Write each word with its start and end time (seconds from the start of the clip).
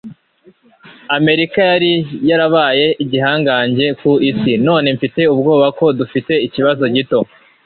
Amerika 1.17 1.57
yari 1.71 1.91
yarabaye 2.29 2.85
igihangange 3.03 3.85
ku 3.99 4.11
isi. 4.29 4.51
Noneho 4.67 4.95
mfite 4.97 5.21
ubwoba 5.33 5.67
ko 5.77 5.85
dufite 5.99 6.33
ikibazo 6.47 6.83
gito. 6.95 7.19